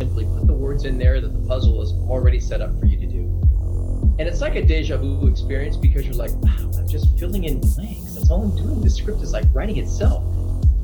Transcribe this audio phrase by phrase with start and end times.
[0.00, 2.98] Simply put the words in there that the puzzle is already set up for you
[2.98, 3.18] to do.
[4.18, 7.60] And it's like a deja vu experience because you're like, wow, I'm just filling in
[7.60, 8.14] blanks.
[8.14, 8.80] That's all I'm doing.
[8.80, 10.24] The script is like writing itself.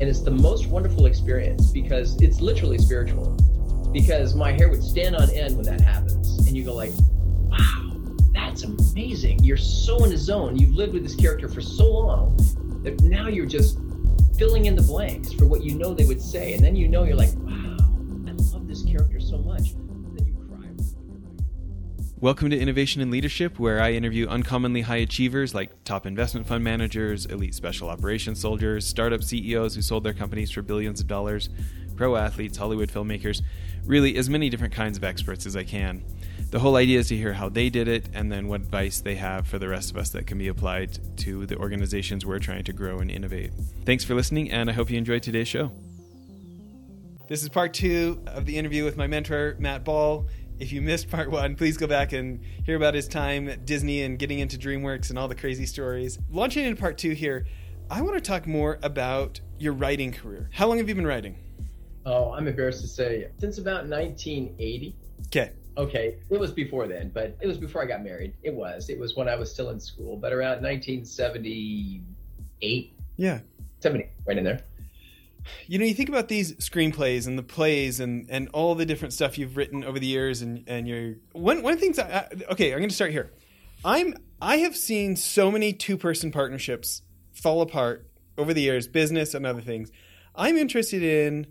[0.00, 3.37] And it's the most wonderful experience because it's literally spiritual.
[3.93, 6.47] Because my hair would stand on end when that happens.
[6.47, 6.93] And you go like,
[7.49, 7.93] wow,
[8.33, 9.43] that's amazing.
[9.43, 10.56] You're so in the zone.
[10.56, 12.37] You've lived with this character for so long
[12.83, 13.79] that now you're just
[14.38, 16.55] filling in the blanks for what you know they would say.
[16.55, 17.77] And then you know you're like, wow,
[18.27, 19.74] I love this character so much.
[19.74, 20.68] Then you cry.
[22.18, 26.64] Welcome to Innovation and Leadership, where I interview uncommonly high achievers like top investment fund
[26.64, 31.48] managers, elite special operations soldiers, startup CEOs who sold their companies for billions of dollars,
[31.95, 33.40] pro athletes, Hollywood filmmakers,
[33.84, 36.02] really as many different kinds of experts as I can.
[36.50, 39.16] The whole idea is to hear how they did it and then what advice they
[39.16, 42.64] have for the rest of us that can be applied to the organizations we're trying
[42.64, 43.52] to grow and innovate.
[43.84, 45.72] Thanks for listening, and I hope you enjoyed today's show.
[47.26, 50.26] This is part two of the interview with my mentor, Matt Ball.
[50.60, 54.02] If you missed part one, please go back and hear about his time at Disney
[54.02, 56.18] and getting into DreamWorks and all the crazy stories.
[56.30, 57.46] Launching into part two here,
[57.90, 60.48] I want to talk more about your writing career.
[60.52, 61.36] How long have you been writing?
[62.06, 64.95] Oh, I'm embarrassed to say, since about 1980.
[65.27, 65.53] Okay.
[65.77, 68.34] Okay, it was before then, but it was before I got married.
[68.42, 68.89] It was.
[68.89, 72.97] It was when I was still in school, but around 1978.
[73.17, 73.41] Yeah.
[73.80, 74.62] 70, right in there.
[75.67, 79.12] You know, you think about these screenplays and the plays and, and all the different
[79.12, 81.98] stuff you've written over the years, and and you're one one of the things.
[81.98, 83.33] I, I, okay, I'm going to start here.
[83.84, 87.02] I'm I have seen so many two person partnerships
[87.33, 88.08] fall apart
[88.39, 89.91] over the years, business and other things.
[90.34, 91.47] I'm interested in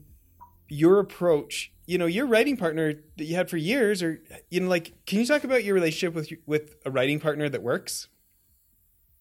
[0.68, 1.73] your approach.
[1.86, 5.20] You know, your writing partner that you had for years, or you know, like, can
[5.20, 8.08] you talk about your relationship with with a writing partner that works?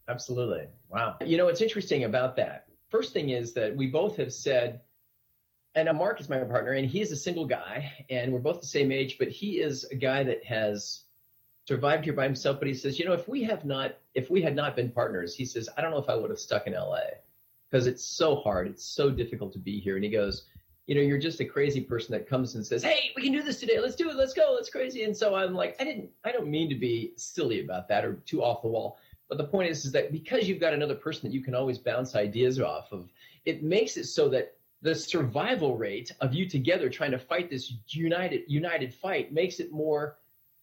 [0.09, 0.67] Absolutely.
[0.89, 1.17] Wow.
[1.25, 2.67] You know, what's interesting about that.
[2.91, 4.81] First thing is that we both have said,
[5.75, 8.67] and Mark is my partner, and he is a single guy, and we're both the
[8.67, 11.05] same age, but he is a guy that has
[11.67, 12.59] survived here by himself.
[12.59, 15.35] But he says, you know, if we have not, if we had not been partners,
[15.35, 17.01] he says, I don't know if I would have stuck in LA
[17.70, 19.95] because it's so hard, it's so difficult to be here.
[19.95, 20.45] And he goes,
[20.87, 23.43] you know, you're just a crazy person that comes and says, "Hey, we can do
[23.43, 23.79] this today.
[23.79, 24.17] Let's do it.
[24.17, 24.53] Let's go.
[24.55, 27.89] Let's crazy." And so I'm like, I didn't, I don't mean to be silly about
[27.89, 28.98] that or too off the wall.
[29.29, 31.79] But the point is, is that because you've got another person that you can always
[31.79, 33.09] bounce ideas off of,
[33.45, 37.73] it makes it so that the survival rate of you together trying to fight this
[37.89, 40.19] united united fight makes it more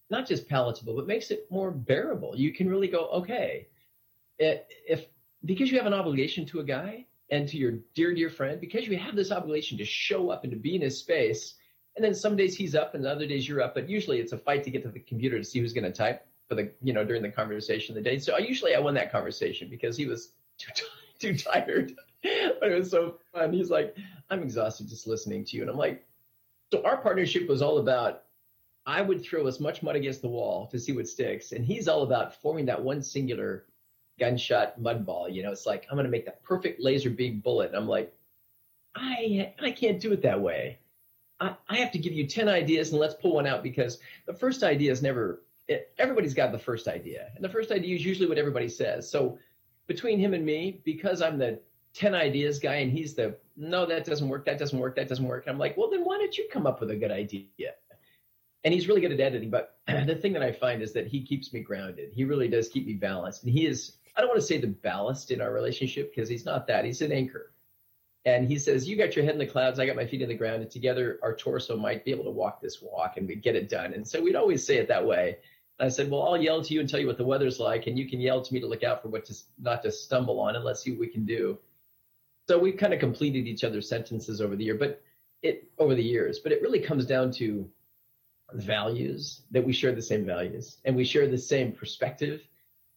[0.09, 2.35] not just palatable, but makes it more bearable.
[2.35, 3.67] You can really go, okay,
[4.39, 5.05] eh, if
[5.45, 8.87] because you have an obligation to a guy, and to your dear, dear friend because
[8.87, 11.55] you have this obligation to show up and to be in his space.
[11.95, 14.37] And then some days he's up and other days you're up, but usually it's a
[14.37, 16.93] fight to get to the computer to see who's going to type for the, you
[16.93, 18.19] know, during the conversation of the day.
[18.19, 20.85] So I usually I won that conversation because he was too,
[21.19, 23.53] too tired, but it was so fun.
[23.53, 23.95] He's like,
[24.29, 25.63] I'm exhausted just listening to you.
[25.63, 26.05] And I'm like,
[26.71, 28.23] so our partnership was all about
[28.85, 31.51] I would throw as much mud against the wall to see what sticks.
[31.51, 33.65] And he's all about forming that one singular
[34.19, 35.29] gunshot mud ball.
[35.29, 37.67] You know, it's like I'm going to make the perfect laser beam bullet.
[37.67, 38.13] And I'm like,
[38.95, 40.79] I I can't do it that way.
[41.39, 44.33] I, I have to give you ten ideas and let's pull one out because the
[44.33, 45.41] first idea is never.
[45.67, 49.09] It, everybody's got the first idea, and the first idea is usually what everybody says.
[49.09, 49.37] So
[49.85, 51.59] between him and me, because I'm the
[51.93, 55.25] 10 ideas guy and he's the no that doesn't work that doesn't work that doesn't
[55.25, 57.45] work i'm like well then why don't you come up with a good idea
[58.63, 61.23] and he's really good at editing but the thing that i find is that he
[61.23, 64.41] keeps me grounded he really does keep me balanced and he is I don't want
[64.41, 66.85] to say the ballast in our relationship because he's not that.
[66.85, 67.51] He's an anchor.
[68.25, 70.29] And he says, You got your head in the clouds, I got my feet in
[70.29, 73.35] the ground, and together our torso might be able to walk this walk and we
[73.35, 73.93] get it done.
[73.93, 75.37] And so we'd always say it that way.
[75.79, 77.87] And I said, Well, I'll yell to you and tell you what the weather's like,
[77.87, 80.39] and you can yell to me to look out for what to not to stumble
[80.39, 81.57] on, and let's see what we can do.
[82.49, 85.01] So we've kind of completed each other's sentences over the year, but
[85.41, 87.69] it over the years, but it really comes down to
[88.53, 92.41] values that we share the same values and we share the same perspective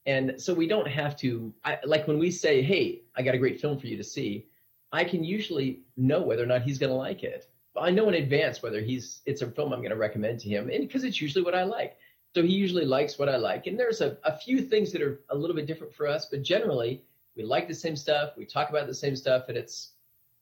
[0.07, 3.39] and so we don't have to, I, like when we say, hey, I got a
[3.39, 4.47] great film for you to see,
[4.93, 7.49] I can usually know whether or not he's going to like it.
[7.81, 10.69] I know in advance whether he's it's a film I'm going to recommend to him,
[10.69, 11.97] and because it's usually what I like.
[12.35, 13.67] So he usually likes what I like.
[13.67, 16.43] And there's a, a few things that are a little bit different for us, but
[16.43, 17.03] generally
[17.37, 19.93] we like the same stuff, we talk about the same stuff, and it's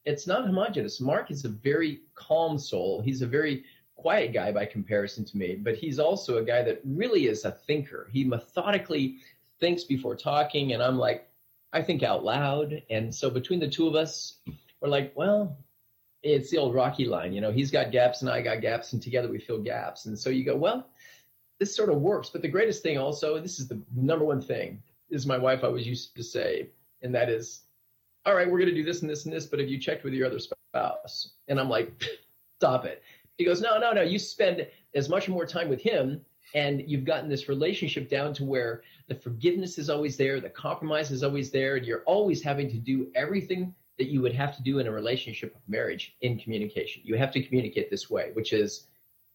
[0.04, 1.00] it's not homogenous.
[1.00, 3.02] Mark is a very calm soul.
[3.02, 3.64] He's a very
[3.94, 7.52] quiet guy by comparison to me, but he's also a guy that really is a
[7.52, 8.08] thinker.
[8.10, 9.18] He methodically
[9.60, 11.28] thinks before talking, and I'm like,
[11.72, 12.82] I think out loud.
[12.90, 14.38] And so between the two of us,
[14.80, 15.56] we're like, well,
[16.22, 19.02] it's the old Rocky line, you know, he's got gaps and I got gaps, and
[19.02, 20.06] together we fill gaps.
[20.06, 20.86] And so you go, well,
[21.58, 22.28] this sort of works.
[22.28, 25.86] But the greatest thing also, this is the number one thing, is my wife always
[25.86, 26.68] used to say,
[27.02, 27.62] and that is,
[28.26, 30.04] all right, we're going to do this and this and this, but have you checked
[30.04, 31.30] with your other spouse?
[31.48, 31.90] And I'm like,
[32.58, 33.02] stop it.
[33.38, 34.02] He goes, no, no, no.
[34.02, 36.20] You spend as much more time with him,
[36.54, 41.10] and you've gotten this relationship down to where the forgiveness is always there, the compromise
[41.10, 44.62] is always there, and you're always having to do everything that you would have to
[44.62, 47.02] do in a relationship of marriage in communication.
[47.04, 48.86] You have to communicate this way, which is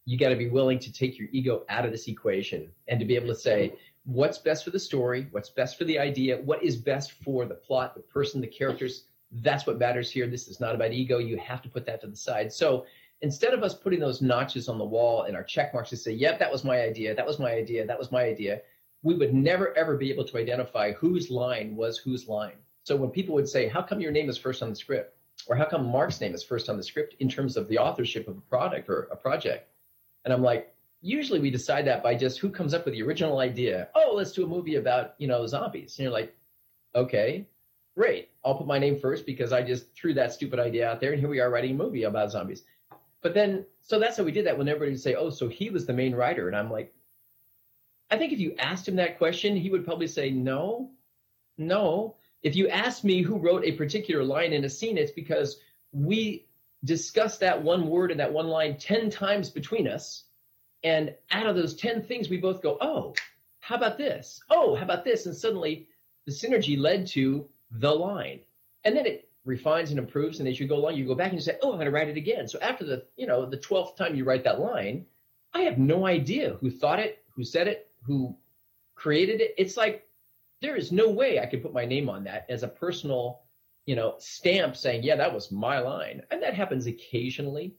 [0.04, 3.06] you got to be willing to take your ego out of this equation and to
[3.06, 3.74] be able to say,
[4.04, 7.54] what's best for the story, what's best for the idea, what is best for the
[7.54, 9.04] plot, the person, the characters.
[9.32, 10.28] That's what matters here.
[10.28, 11.18] This is not about ego.
[11.18, 12.52] You have to put that to the side.
[12.52, 12.86] So
[13.22, 16.12] instead of us putting those notches on the wall and our check marks to say,
[16.12, 18.60] yep, that was my idea, that was my idea, that was my idea,
[19.02, 22.56] we would never ever be able to identify whose line was whose line.
[22.84, 25.16] So when people would say, how come your name is first on the script?
[25.48, 28.26] Or how come Mark's name is first on the script in terms of the authorship
[28.26, 29.68] of a product or a project?
[30.24, 33.38] And I'm like, usually we decide that by just who comes up with the original
[33.38, 33.88] idea.
[33.94, 35.98] Oh, let's do a movie about, you know, zombies.
[35.98, 36.34] And you're like,
[36.94, 37.46] okay,
[37.96, 38.30] great.
[38.44, 41.12] I'll put my name first because I just threw that stupid idea out there.
[41.12, 42.64] And here we are writing a movie about zombies.
[43.26, 45.68] But then, so that's how we did that when everybody would say, oh, so he
[45.68, 46.46] was the main writer.
[46.46, 46.94] And I'm like,
[48.08, 50.92] I think if you asked him that question, he would probably say, no,
[51.58, 52.14] no.
[52.44, 55.58] If you ask me who wrote a particular line in a scene, it's because
[55.90, 56.46] we
[56.84, 60.22] discussed that one word and that one line 10 times between us
[60.84, 63.12] and out of those 10 things, we both go, oh,
[63.58, 64.40] how about this?
[64.50, 65.26] Oh, how about this?
[65.26, 65.88] And suddenly
[66.26, 68.38] the synergy led to the line.
[68.84, 70.40] And then it refines and improves.
[70.40, 71.92] And as you go along, you go back and you say, oh, I'm going to
[71.92, 72.48] write it again.
[72.48, 75.06] So after the, you know, the 12th time you write that line,
[75.54, 78.36] I have no idea who thought it, who said it, who
[78.94, 79.54] created it.
[79.56, 80.06] It's like
[80.60, 83.40] there is no way I could put my name on that as a personal,
[83.86, 86.22] you know, stamp saying, yeah, that was my line.
[86.30, 87.74] And that happens occasionally.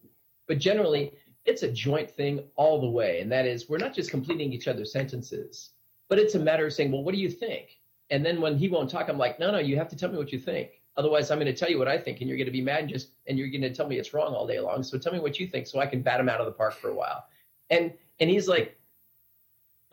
[0.48, 1.14] But generally,
[1.46, 3.20] it's a joint thing all the way.
[3.20, 5.72] And that is, we're not just completing each other's sentences,
[6.08, 7.80] but it's a matter of saying, well, what do you think?
[8.10, 10.18] And then when he won't talk, I'm like, no, no, you have to tell me
[10.18, 10.82] what you think.
[10.98, 12.82] Otherwise, I'm going to tell you what I think, and you're going to be mad
[12.82, 14.82] and just, and you're going to tell me it's wrong all day long.
[14.82, 16.74] So tell me what you think, so I can bat him out of the park
[16.74, 17.26] for a while.
[17.70, 18.78] And and he's like,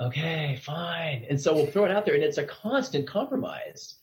[0.00, 1.26] okay, fine.
[1.28, 3.96] And so we'll throw it out there, and it's a constant compromise.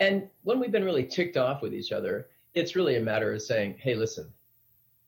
[0.00, 3.42] And when we've been really ticked off with each other, it's really a matter of
[3.42, 4.32] saying, hey, listen,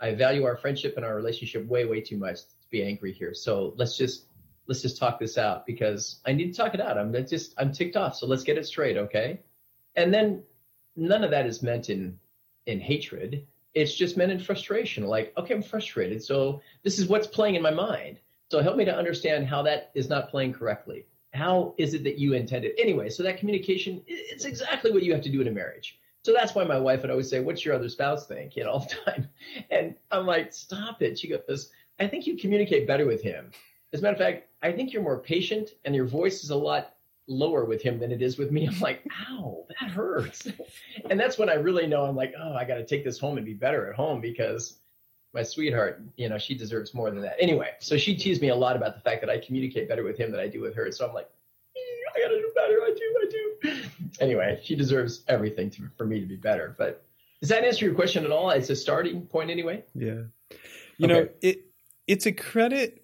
[0.00, 3.34] I value our friendship and our relationship way, way too much to be angry here.
[3.34, 4.26] So let's just
[4.66, 6.96] let's just talk this out because I need to talk it out.
[6.96, 8.14] I'm just I'm ticked off.
[8.14, 9.40] So let's get it straight, okay?
[9.96, 10.44] And then
[11.00, 12.18] none of that is meant in
[12.66, 13.46] in hatred.
[13.74, 15.06] It's just meant in frustration.
[15.06, 16.22] Like, okay, I'm frustrated.
[16.22, 18.18] So this is what's playing in my mind.
[18.50, 21.06] So help me to understand how that is not playing correctly.
[21.32, 22.72] How is it that you intended?
[22.78, 25.98] Anyway, so that communication, it's exactly what you have to do in a marriage.
[26.22, 28.56] So that's why my wife would always say, What's your other spouse think?
[28.56, 29.28] You know, all the time.
[29.70, 31.18] And I'm like, Stop it.
[31.18, 33.50] She goes, I think you communicate better with him.
[33.92, 36.56] As a matter of fact, I think you're more patient and your voice is a
[36.56, 36.94] lot
[37.30, 38.66] lower with him than it is with me.
[38.66, 40.48] I'm like, ow, that hurts.
[41.10, 43.36] and that's when I really know I'm like, oh, I got to take this home
[43.36, 44.78] and be better at home because
[45.32, 47.36] my sweetheart, you know, she deserves more than that.
[47.38, 50.18] Anyway, so she teased me a lot about the fact that I communicate better with
[50.18, 50.90] him than I do with her.
[50.90, 52.80] So I'm like, mm, I got to do better.
[52.82, 53.82] I do, I do.
[54.20, 56.74] Anyway, she deserves everything to, for me to be better.
[56.76, 57.04] But
[57.40, 58.50] does that answer your question at all?
[58.50, 59.84] It's a starting point anyway.
[59.94, 60.22] Yeah.
[60.98, 61.06] You okay.
[61.06, 61.64] know, it
[62.06, 62.99] it's a credit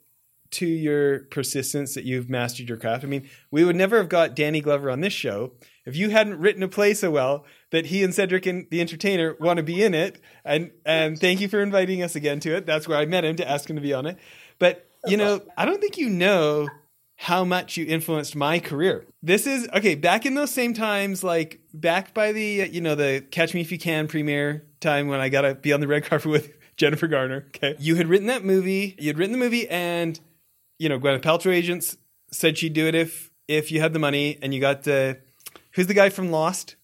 [0.52, 3.04] to your persistence that you've mastered your craft.
[3.04, 5.52] I mean, we would never have got Danny Glover on this show
[5.86, 9.36] if you hadn't written a play so well that he and Cedric and the entertainer
[9.40, 10.20] want to be in it.
[10.44, 12.66] And and thank you for inviting us again to it.
[12.66, 14.18] That's where I met him to ask him to be on it.
[14.58, 16.68] But you know, I don't think you know
[17.14, 19.06] how much you influenced my career.
[19.22, 23.24] This is okay, back in those same times, like back by the you know, the
[23.30, 26.30] Catch Me If You Can premiere time when I gotta be on the red carpet
[26.30, 27.46] with Jennifer Garner.
[27.48, 27.76] Okay.
[27.78, 30.18] You had written that movie, you had written the movie and
[30.78, 31.96] you know, Gwyneth Paltrow agents
[32.30, 35.18] said she'd do it if if you had the money and you got the
[35.72, 36.76] who's the guy from Lost?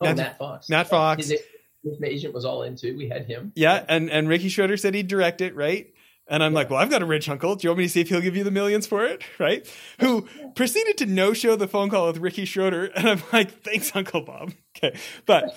[0.00, 0.68] Oh, Matt, Matt Fox.
[0.68, 1.28] Matt Fox.
[1.28, 1.40] His,
[1.82, 2.96] his agent was all into.
[2.96, 3.52] We had him.
[3.54, 5.92] Yeah, and and Ricky Schroder said he'd direct it, right?
[6.28, 6.56] And I'm yeah.
[6.56, 7.54] like, well, I've got a rich uncle.
[7.54, 9.22] Do you want me to see if he'll give you the millions for it?
[9.38, 9.66] Right?
[10.00, 12.90] Who proceeded to no show the phone call with Ricky Schroder.
[12.96, 14.52] And I'm like, thanks, Uncle Bob.
[14.76, 14.98] Okay.
[15.24, 15.56] But,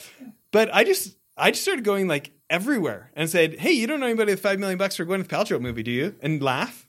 [0.52, 4.06] but I just, I just started going like everywhere and said, hey, you don't know
[4.06, 6.16] anybody with five million bucks for a Gwyneth Paltrow movie, do you?
[6.22, 6.89] And laugh.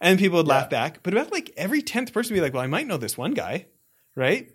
[0.00, 0.54] And people would yeah.
[0.54, 1.02] laugh back.
[1.02, 3.34] But about like every 10th person would be like, well, I might know this one
[3.34, 3.66] guy.
[4.16, 4.50] Right.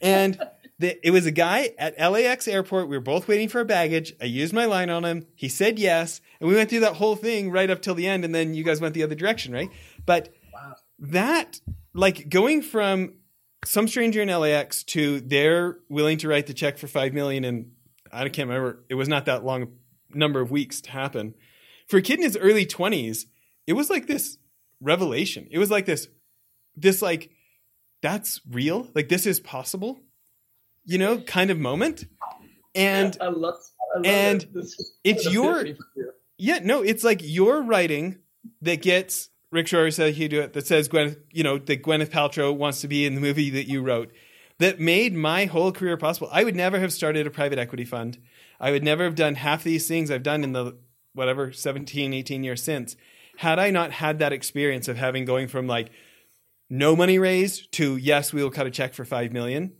[0.00, 0.38] And
[0.78, 2.88] the, it was a guy at LAX airport.
[2.88, 4.14] We were both waiting for our baggage.
[4.20, 5.26] I used my line on him.
[5.34, 6.20] He said yes.
[6.40, 8.24] And we went through that whole thing right up till the end.
[8.24, 9.52] And then you guys went the other direction.
[9.52, 9.70] Right.
[10.04, 10.76] But wow.
[10.98, 11.60] that,
[11.94, 13.14] like going from
[13.64, 17.72] some stranger in LAX to they're willing to write the check for 5 million and
[18.12, 18.84] I can't remember.
[18.88, 19.72] It was not that long
[20.12, 21.34] number of weeks to happen.
[21.88, 23.26] For a kid in his early 20s,
[23.66, 24.38] it was like this
[24.80, 25.48] revelation.
[25.50, 26.08] It was like this,
[26.76, 27.30] this like,
[28.02, 28.88] that's real.
[28.94, 30.00] Like this is possible,
[30.84, 32.06] you know, kind of moment.
[32.74, 33.56] And I love,
[33.94, 34.72] I love and it.
[35.04, 35.66] it's your,
[36.38, 38.18] Yeah, no, it's like your writing
[38.62, 42.10] that gets Rick Shore said he do it that says Gwyneth, you know, that Gwyneth
[42.10, 44.12] Paltrow wants to be in the movie that you wrote
[44.58, 46.28] that made my whole career possible.
[46.30, 48.18] I would never have started a private equity fund.
[48.60, 50.76] I would never have done half these things I've done in the
[51.14, 52.94] whatever 17, 18 years since
[53.40, 55.88] had I not had that experience of having going from like
[56.68, 59.72] no money raised to yes, we will cut a check for 5 million.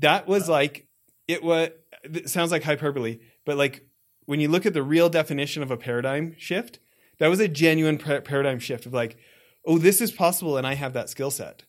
[0.00, 0.86] That was like
[1.26, 1.70] it was
[2.02, 3.86] it sounds like hyperbole, but like
[4.26, 6.80] when you look at the real definition of a paradigm shift,
[7.18, 9.16] that was a genuine paradigm shift of like,
[9.64, 11.62] oh, this is possible, and I have that skill set.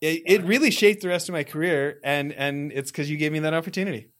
[0.00, 3.32] It, it really shaped the rest of my career, and and it's because you gave
[3.32, 4.12] me that opportunity.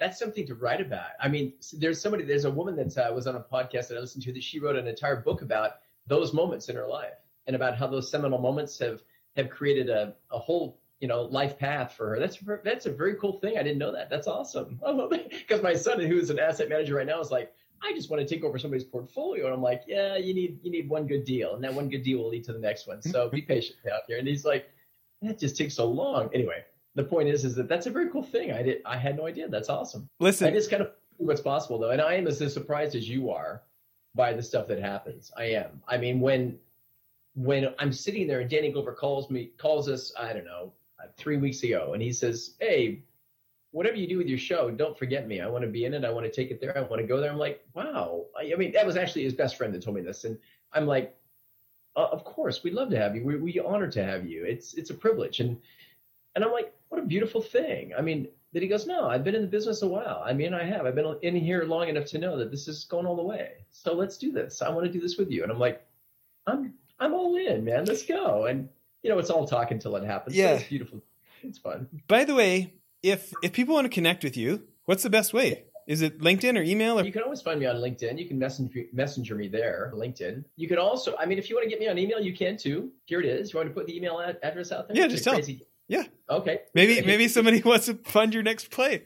[0.00, 1.10] That's something to write about.
[1.20, 4.00] I mean, there's somebody, there's a woman that uh, was on a podcast that I
[4.00, 5.72] listened to that she wrote an entire book about
[6.06, 7.14] those moments in her life
[7.46, 9.02] and about how those seminal moments have
[9.36, 12.18] have created a, a whole you know life path for her.
[12.18, 13.58] That's that's a very cool thing.
[13.58, 14.10] I didn't know that.
[14.10, 14.80] That's awesome.
[15.30, 17.52] Because my son, who is an asset manager right now, is like,
[17.82, 19.46] I just want to take over somebody's portfolio.
[19.46, 22.02] And I'm like, yeah, you need you need one good deal, and that one good
[22.02, 23.02] deal will lead to the next one.
[23.02, 24.18] So be patient out here.
[24.18, 24.70] And he's like,
[25.22, 26.30] that just takes so long.
[26.32, 28.52] Anyway, the point is, is that that's a very cool thing.
[28.52, 29.48] I did I had no idea.
[29.48, 30.08] That's awesome.
[30.18, 33.30] Listen, I just kind of what's possible though, and I am as surprised as you
[33.30, 33.62] are
[34.14, 35.30] by the stuff that happens.
[35.36, 35.82] I am.
[35.86, 36.58] I mean, when
[37.34, 41.08] when I'm sitting there and Danny Glover calls me calls us, I don't know, uh,
[41.16, 43.04] three weeks ago, and he says, "Hey,
[43.72, 45.40] whatever you do with your show, don't forget me.
[45.40, 46.04] I want to be in it.
[46.04, 46.76] I want to take it there.
[46.76, 47.30] I want to go there.
[47.30, 48.26] I'm like, wow.
[48.38, 50.24] I, I mean, that was actually his best friend that told me this.
[50.24, 50.38] And
[50.72, 51.16] I'm like,
[51.96, 53.24] uh, of course, we'd love to have you.
[53.24, 54.44] We, we honored to have you.
[54.44, 55.40] It's, it's a privilege.
[55.40, 55.56] And,
[56.34, 57.92] and I'm like, what a beautiful thing.
[57.96, 60.22] I mean, that he goes, no, I've been in the business a while.
[60.24, 62.84] I mean, I have, I've been in here long enough to know that this is
[62.84, 63.64] going all the way.
[63.70, 64.60] So let's do this.
[64.60, 65.44] I want to do this with you.
[65.44, 65.86] And I'm like,
[66.46, 67.84] I'm, I'm all in, man.
[67.84, 68.46] Let's go.
[68.46, 68.68] And,
[69.02, 70.36] you know, it's all talk until it happens.
[70.36, 70.54] Yeah.
[70.54, 71.00] it's beautiful.
[71.42, 71.88] It's fun.
[72.06, 75.64] By the way, if if people want to connect with you, what's the best way?
[75.86, 77.00] Is it LinkedIn or email?
[77.00, 77.04] Or?
[77.04, 78.18] You can always find me on LinkedIn.
[78.18, 80.44] You can messenger, messenger me there, LinkedIn.
[80.56, 82.56] You can also, I mean, if you want to get me on email, you can
[82.56, 82.90] too.
[83.06, 83.52] Here it is.
[83.52, 84.96] You want to put the email ad- address out there?
[84.96, 85.34] Yeah, just tell.
[85.34, 85.66] Crazy.
[85.90, 86.04] Yeah.
[86.30, 86.60] Okay.
[86.72, 89.02] Maybe maybe somebody wants to fund your next play.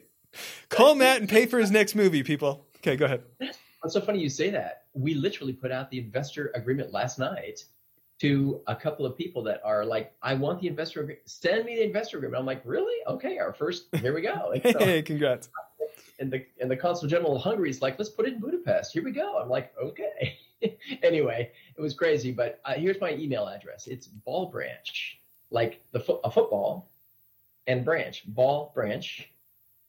[0.69, 2.67] Call Matt and pay for his next movie, people.
[2.77, 3.23] Okay, go ahead.
[3.39, 3.57] It's
[3.93, 4.83] so funny you say that.
[4.93, 7.63] We literally put out the investor agreement last night
[8.19, 11.27] to a couple of people that are like, I want the investor agreement.
[11.27, 12.39] Send me the investor agreement.
[12.39, 12.95] I'm like, really?
[13.07, 13.87] Okay, our first.
[13.95, 14.53] Here we go.
[14.71, 15.49] So, hey, congrats.
[16.19, 18.93] And the and the consul general of Hungary is like, let's put it in Budapest.
[18.93, 19.39] Here we go.
[19.39, 20.37] I'm like, okay.
[21.03, 23.87] anyway, it was crazy, but uh, here's my email address.
[23.87, 25.19] It's ball branch,
[25.51, 26.89] like the fo- a football,
[27.67, 29.29] and branch ball branch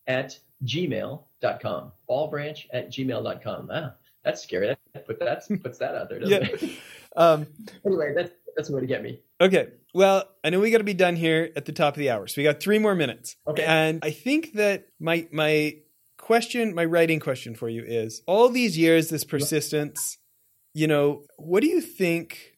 [0.06, 1.92] at gmail.com.
[2.06, 3.68] Ball branch at gmail.com.
[3.72, 3.94] Ah,
[4.24, 4.76] that's scary.
[4.92, 6.68] That put that puts that out there, doesn't yeah.
[6.68, 6.70] it?
[7.18, 7.46] Um,
[7.86, 9.20] anyway, that's that's the way to get me.
[9.40, 9.68] Okay.
[9.94, 12.26] Well, I know we got to be done here at the top of the hour,
[12.26, 13.36] so we got three more minutes.
[13.48, 13.64] Okay.
[13.64, 15.76] And I think that my my
[16.18, 20.18] question, my writing question for you is: all these years, this persistence.
[20.74, 22.55] You know, what do you think?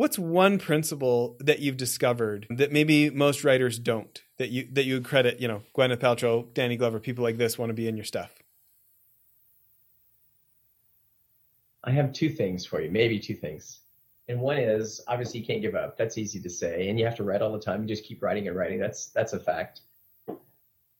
[0.00, 4.18] What's one principle that you've discovered that maybe most writers don't?
[4.38, 7.58] That you that you would credit, you know, Gwyneth Paltrow, Danny Glover, people like this
[7.58, 8.32] want to be in your stuff.
[11.84, 13.80] I have two things for you, maybe two things.
[14.26, 15.98] And one is obviously you can't give up.
[15.98, 17.82] That's easy to say, and you have to write all the time.
[17.82, 18.80] You just keep writing and writing.
[18.80, 19.82] That's that's a fact.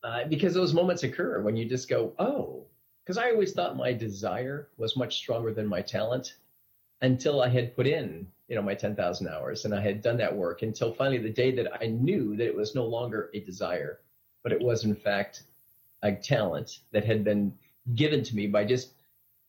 [0.05, 2.67] Uh, because those moments occur when you just go, oh,
[3.03, 6.35] because I always thought my desire was much stronger than my talent
[7.01, 10.37] until I had put in, you know, my 10,000 hours and I had done that
[10.37, 14.01] work until finally the day that I knew that it was no longer a desire,
[14.43, 15.45] but it was in fact
[16.03, 17.55] a talent that had been
[17.95, 18.95] given to me by just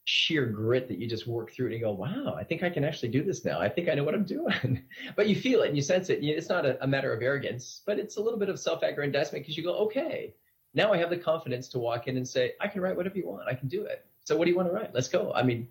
[0.04, 2.84] sheer grit that you just work through and you go, wow, I think I can
[2.84, 3.60] actually do this now.
[3.60, 4.84] I think I know what I'm doing.
[5.16, 6.24] but you feel it and you sense it.
[6.24, 9.44] It's not a, a matter of arrogance, but it's a little bit of self aggrandizement
[9.44, 10.36] because you go, okay,
[10.76, 13.28] now I have the confidence to walk in and say, I can write whatever you
[13.28, 13.48] want.
[13.48, 14.06] I can do it.
[14.26, 14.94] So what do you want to write?
[14.94, 15.34] Let's go.
[15.34, 15.68] I mean,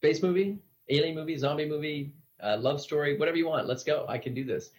[0.00, 0.58] space movie,
[0.88, 3.66] alien movie, zombie movie, uh, love story, whatever you want.
[3.66, 4.04] Let's go.
[4.08, 4.70] I can do this.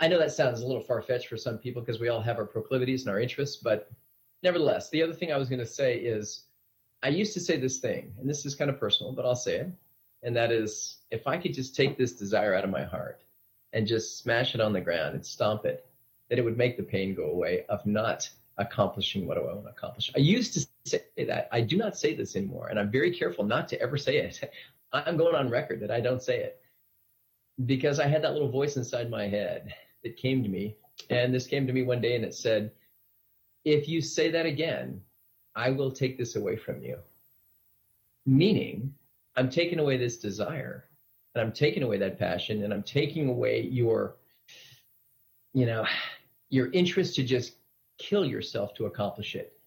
[0.00, 2.38] I know that sounds a little far fetched for some people because we all have
[2.38, 3.90] our proclivities and our interests, but
[4.42, 6.44] nevertheless, the other thing I was going to say is
[7.02, 9.56] I used to say this thing, and this is kind of personal, but I'll say
[9.56, 9.68] it.
[10.22, 13.20] And that is if I could just take this desire out of my heart
[13.72, 15.86] and just smash it on the ground and stomp it,
[16.28, 19.70] that it would make the pain go away of not accomplishing what I want to
[19.70, 20.10] accomplish.
[20.16, 21.48] I used to say that.
[21.52, 24.52] I do not say this anymore, and I'm very careful not to ever say it.
[24.92, 26.60] I'm going on record that I don't say it
[27.66, 30.76] because I had that little voice inside my head that came to me.
[31.10, 32.72] And this came to me one day and it said,
[33.64, 35.00] if you say that again,
[35.54, 36.98] I will take this away from you.
[38.26, 38.94] Meaning,
[39.36, 40.88] I'm taking away this desire
[41.34, 44.16] and I'm taking away that passion and I'm taking away your,
[45.52, 45.86] you know,
[46.48, 47.56] your interest to just
[47.98, 49.58] kill yourself to accomplish it.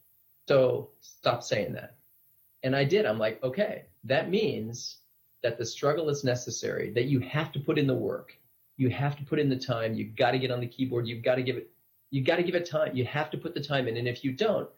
[0.48, 1.96] So stop saying that.
[2.64, 3.06] And I did.
[3.06, 4.98] I'm like, okay, that means
[5.44, 8.38] that the struggle is necessary, that you have to put in the work.
[8.78, 9.94] You have to put in the time.
[9.94, 11.08] You've got to get on the keyboard.
[11.08, 11.70] You've got to give it,
[12.10, 12.96] You've got to give it time.
[12.96, 13.98] You have to put the time in.
[13.98, 14.70] And if you don't,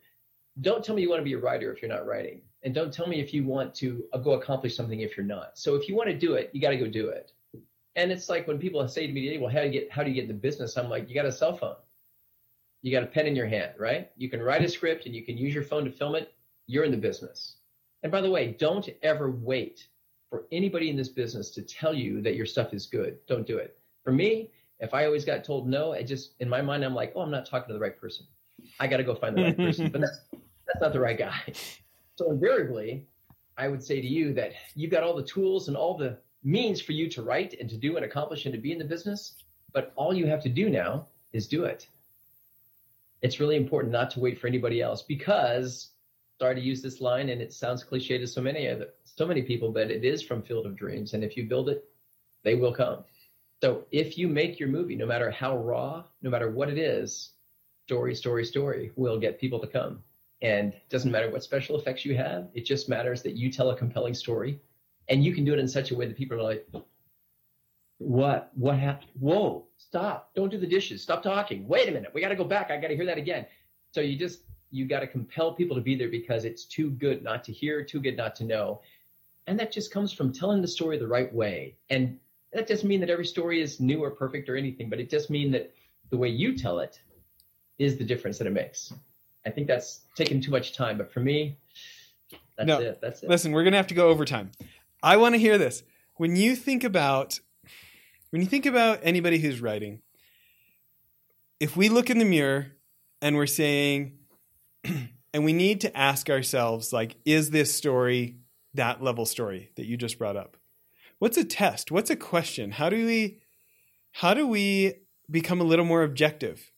[0.61, 2.41] don't tell me you want to be a writer if you're not writing.
[2.63, 5.57] And don't tell me if you want to go accomplish something if you're not.
[5.57, 7.31] So if you want to do it, you got to go do it.
[7.95, 10.09] And it's like when people say to me, well, how do you get, how do
[10.09, 10.77] you get in the business?
[10.77, 11.75] I'm like, you got a cell phone.
[12.81, 14.09] You got a pen in your hand, right?
[14.17, 16.33] You can write a script and you can use your phone to film it.
[16.67, 17.55] You're in the business.
[18.03, 19.87] And by the way, don't ever wait
[20.29, 23.17] for anybody in this business to tell you that your stuff is good.
[23.27, 23.77] Don't do it.
[24.03, 27.13] For me, if I always got told no, I just in my mind I'm like,
[27.15, 28.25] oh, I'm not talking to the right person.
[28.79, 29.89] I got to go find the right person.
[29.91, 30.19] But that's
[30.67, 31.53] that's not the right guy.
[32.15, 33.07] So invariably,
[33.57, 36.79] I would say to you that you've got all the tools and all the means
[36.81, 39.35] for you to write and to do and accomplish and to be in the business,
[39.73, 41.87] but all you have to do now is do it.
[43.21, 45.89] It's really important not to wait for anybody else because
[46.39, 49.41] sorry to use this line and it sounds cliche to so many other so many
[49.41, 51.13] people, but it is from Field of Dreams.
[51.13, 51.83] And if you build it,
[52.43, 53.03] they will come.
[53.61, 57.33] So if you make your movie, no matter how raw, no matter what it is,
[57.85, 60.01] story, story, story will get people to come.
[60.41, 63.71] And it doesn't matter what special effects you have, it just matters that you tell
[63.71, 64.61] a compelling story
[65.09, 66.65] and you can do it in such a way that people are like,
[67.97, 68.51] what?
[68.55, 69.11] What happened?
[69.19, 70.31] Whoa, stop.
[70.33, 71.01] Don't do the dishes.
[71.01, 71.67] Stop talking.
[71.67, 72.11] Wait a minute.
[72.13, 72.71] We got to go back.
[72.71, 73.45] I got to hear that again.
[73.91, 77.23] So you just, you got to compel people to be there because it's too good
[77.23, 78.81] not to hear, too good not to know.
[79.47, 81.75] And that just comes from telling the story the right way.
[81.89, 82.19] And
[82.53, 85.29] that doesn't mean that every story is new or perfect or anything, but it just
[85.29, 85.73] means that
[86.09, 86.99] the way you tell it
[87.77, 88.93] is the difference that it makes.
[89.45, 91.57] I think that's taking too much time, but for me,
[92.57, 92.99] that's no, it.
[93.01, 93.29] That's it.
[93.29, 94.51] Listen, we're gonna have to go overtime.
[95.01, 95.83] I want to hear this.
[96.15, 97.39] When you think about
[98.31, 100.01] when you think about anybody who's writing,
[101.59, 102.73] if we look in the mirror
[103.21, 104.18] and we're saying,
[105.33, 108.37] and we need to ask ourselves, like, is this story
[108.73, 110.57] that level story that you just brought up?
[111.19, 111.91] What's a test?
[111.91, 112.71] What's a question?
[112.71, 113.39] How do we
[114.11, 114.93] how do we
[115.29, 116.71] become a little more objective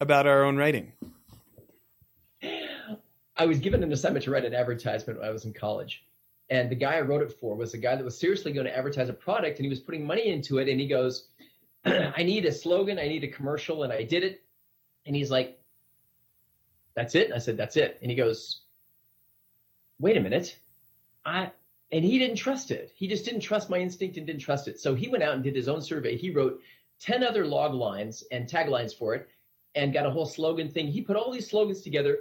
[0.00, 0.92] about our own writing?
[3.38, 6.04] I was given an assignment to write an advertisement when I was in college.
[6.48, 8.76] And the guy I wrote it for was a guy that was seriously going to
[8.76, 10.68] advertise a product and he was putting money into it.
[10.68, 11.28] And he goes,
[11.84, 13.82] I need a slogan, I need a commercial.
[13.82, 14.42] And I did it.
[15.06, 15.55] And he's like,
[16.96, 17.30] That's it?
[17.32, 17.98] I said, That's it.
[18.02, 18.62] And he goes,
[20.00, 20.58] Wait a minute.
[21.24, 21.52] I
[21.92, 22.90] and he didn't trust it.
[22.96, 24.80] He just didn't trust my instinct and didn't trust it.
[24.80, 26.16] So he went out and did his own survey.
[26.16, 26.60] He wrote
[27.00, 29.28] 10 other log lines and taglines for it
[29.76, 30.88] and got a whole slogan thing.
[30.88, 32.18] He put all these slogans together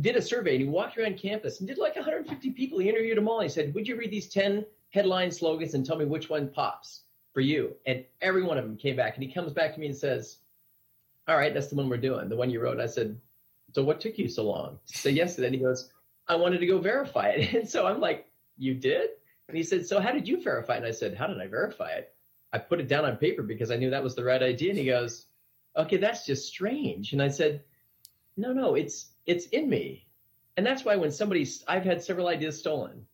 [0.00, 2.78] did a survey and he walked around campus and did like 150 people.
[2.78, 3.40] He interviewed them all.
[3.40, 7.02] He said, Would you read these 10 headline slogans and tell me which one pops
[7.32, 7.74] for you?
[7.86, 9.14] And every one of them came back.
[9.14, 10.38] And he comes back to me and says,
[11.28, 12.80] All right, that's the one we're doing, the one you wrote.
[12.80, 13.18] I said,
[13.74, 15.36] So what took you so long to say yes?
[15.38, 15.90] And he goes,
[16.28, 17.54] I wanted to go verify it.
[17.60, 19.10] And so I'm like, You did?
[19.48, 20.78] And he said, So how did you verify it?
[20.78, 22.14] And I said, How did I verify it?
[22.52, 24.70] I put it down on paper because I knew that was the right idea.
[24.70, 25.26] And he goes,
[25.76, 27.12] Okay, that's just strange.
[27.12, 27.62] And I said,
[28.36, 30.06] No, no, it's it's in me.
[30.56, 33.04] And that's why when somebody's, I've had several ideas stolen.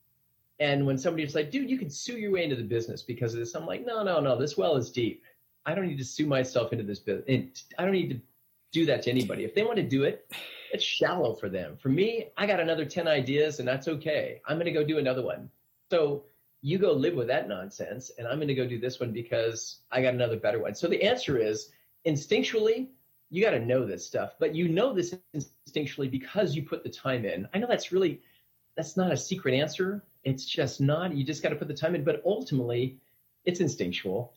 [0.58, 3.40] And when somebody's like, dude, you can sue your way into the business because of
[3.40, 5.22] this, I'm like, no, no, no, this well is deep.
[5.64, 7.64] I don't need to sue myself into this business.
[7.78, 8.20] I don't need to
[8.72, 9.44] do that to anybody.
[9.44, 10.30] If they want to do it,
[10.72, 11.76] it's shallow for them.
[11.76, 14.40] For me, I got another 10 ideas and that's okay.
[14.46, 15.50] I'm going to go do another one.
[15.90, 16.24] So
[16.62, 19.78] you go live with that nonsense and I'm going to go do this one because
[19.90, 20.74] I got another better one.
[20.74, 21.70] So the answer is
[22.06, 22.88] instinctually,
[23.30, 26.90] you got to know this stuff, but you know this instinctually because you put the
[26.90, 27.48] time in.
[27.54, 28.20] I know that's really
[28.76, 30.02] that's not a secret answer.
[30.24, 31.14] It's just not.
[31.14, 32.98] You just got to put the time in, but ultimately,
[33.44, 34.32] it's instinctual.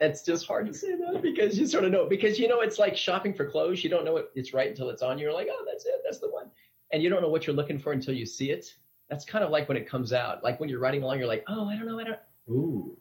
[0.00, 2.78] It's just hard to say that because you sort of know because you know it's
[2.78, 3.84] like shopping for clothes.
[3.84, 5.18] You don't know it, it's right until it's on.
[5.18, 6.50] You're like, oh, that's it, that's the one,
[6.92, 8.74] and you don't know what you're looking for until you see it.
[9.08, 10.42] That's kind of like when it comes out.
[10.42, 12.18] Like when you're riding along, you're like, oh, I don't know, I don't.
[12.50, 12.96] Ooh,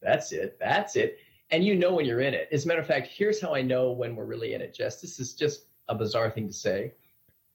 [0.00, 1.18] that's it, that's it
[1.50, 2.48] and you know when you're in it.
[2.52, 5.00] As a matter of fact, here's how I know when we're really in it, Jess.
[5.00, 6.92] This is just a bizarre thing to say,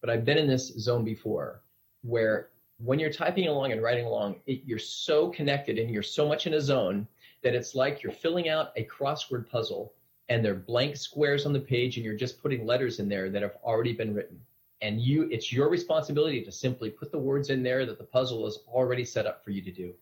[0.01, 1.61] but I've been in this zone before
[2.01, 6.27] where when you're typing along and writing along, it, you're so connected and you're so
[6.27, 7.07] much in a zone
[7.43, 9.93] that it's like you're filling out a crossword puzzle
[10.29, 13.29] and there are blank squares on the page and you're just putting letters in there
[13.29, 14.39] that have already been written.
[14.81, 18.47] And you, it's your responsibility to simply put the words in there that the puzzle
[18.47, 19.93] is already set up for you to do.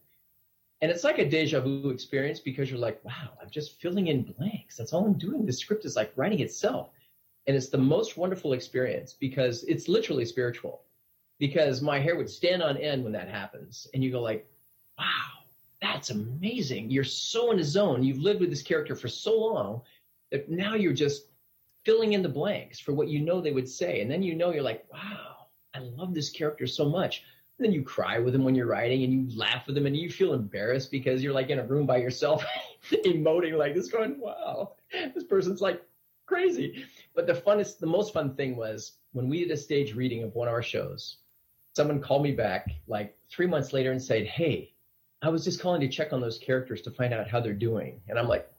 [0.82, 4.24] And it's like a deja vu experience because you're like, wow, I'm just filling in
[4.24, 4.78] blanks.
[4.78, 5.46] That's all I'm doing.
[5.46, 6.90] The script is like writing itself.
[7.46, 10.82] And it's the most wonderful experience because it's literally spiritual.
[11.38, 13.88] Because my hair would stand on end when that happens.
[13.94, 14.48] And you go like,
[14.98, 15.41] wow,
[15.82, 16.92] that's amazing.
[16.92, 18.04] You're so in the zone.
[18.04, 19.82] You've lived with this character for so long
[20.32, 21.28] that now you're just
[21.84, 24.02] filling in the blanks for what you know they would say.
[24.02, 27.24] And then you know you're like, wow, I love this character so much
[27.58, 29.98] And then you cry with them when you're writing and you laugh with them and
[29.98, 32.46] you feel embarrassed because you're like in a room by yourself
[32.92, 34.74] emoting like this going, wow,
[35.16, 35.82] this person's like
[36.28, 36.86] crazy.
[37.16, 40.36] But the funnest, the most fun thing was when we did a stage reading of
[40.36, 41.18] one of our shows,
[41.76, 44.74] someone called me back like three months later and said, Hey,
[45.22, 48.02] I was just calling to check on those characters to find out how they're doing.
[48.08, 48.50] And I'm like,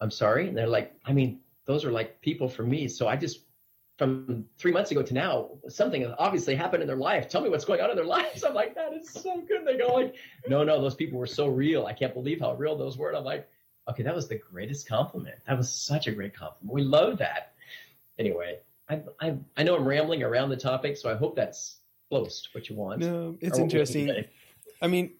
[0.00, 0.48] I'm sorry.
[0.48, 2.88] And they're like, I mean, those are like people for me.
[2.88, 3.40] So I just
[3.98, 7.28] from three months ago to now, something obviously happened in their life.
[7.28, 8.44] Tell me what's going on in their lives.
[8.44, 9.64] I'm like, that is so good.
[9.64, 10.14] They go like,
[10.48, 11.86] no, no, those people were so real.
[11.86, 13.08] I can't believe how real those were.
[13.08, 13.48] And I'm like,
[13.88, 15.36] okay, that was the greatest compliment.
[15.46, 16.72] That was such a great compliment.
[16.72, 17.52] We love that.
[18.18, 21.76] Anyway, I, I, I know I'm rambling around the topic, so I hope that's
[22.08, 23.00] close to what you want.
[23.00, 24.24] No, it's interesting.
[24.82, 25.12] I mean,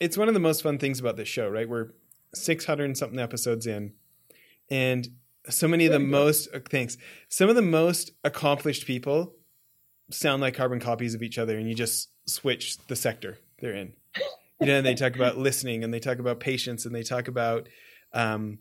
[0.00, 1.68] it's one of the most fun things about this show, right?
[1.68, 1.90] We're
[2.34, 3.92] 600 and something episodes in,
[4.70, 5.08] and
[5.48, 6.96] so many of the most uh, thanks.
[7.28, 9.34] Some of the most accomplished people
[10.10, 13.92] sound like carbon copies of each other and you just switch the sector they're in.
[14.60, 17.68] You know they talk about listening and they talk about patience and they talk about
[18.12, 18.58] um,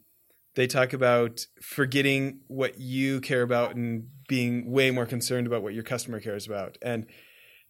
[0.55, 5.73] they talk about forgetting what you care about and being way more concerned about what
[5.73, 6.77] your customer cares about.
[6.81, 7.05] And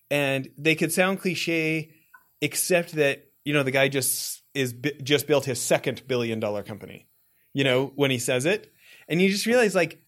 [0.09, 1.91] and they could sound cliche
[2.43, 7.07] except that you know the guy just is just built his second billion dollar company
[7.53, 8.71] you know when he says it
[9.07, 10.03] and you just realize like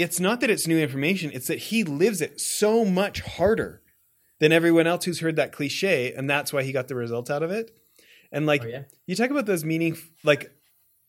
[0.00, 3.82] it's not that it's new information, it's that he lives it so much harder
[4.38, 7.42] than everyone else who's heard that cliche, and that's why he got the results out
[7.42, 7.70] of it.
[8.32, 8.82] And like oh, yeah.
[9.06, 10.50] you talk about those meaning like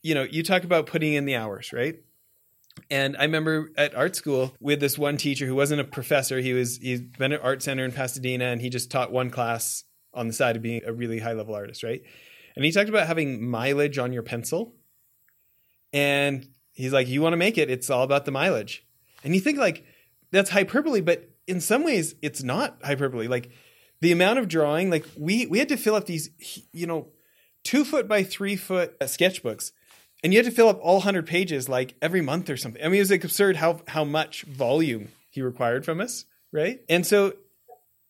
[0.03, 1.99] you know, you talk about putting in the hours, right?
[2.89, 6.39] And I remember at art school with this one teacher who wasn't a professor.
[6.39, 9.85] He was he's been at art center in Pasadena and he just taught one class
[10.13, 12.01] on the side of being a really high level artist, right?
[12.55, 14.75] And he talked about having mileage on your pencil.
[15.93, 18.85] And he's like, you want to make it, it's all about the mileage.
[19.23, 19.85] And you think like
[20.31, 23.27] that's hyperbole, but in some ways it's not hyperbole.
[23.27, 23.51] Like
[23.99, 26.29] the amount of drawing, like we we had to fill up these,
[26.71, 27.09] you know,
[27.63, 29.71] two foot by three foot sketchbooks,
[30.23, 32.81] and you had to fill up all hundred pages like every month or something.
[32.83, 36.81] I mean, it was like absurd how how much volume he required from us, right?
[36.89, 37.33] And so